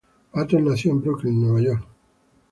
[0.31, 1.85] Patton nació en Brooklyn, Nueva York.